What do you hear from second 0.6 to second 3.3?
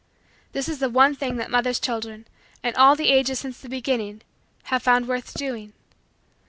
is the one thing that Mother's children, in all the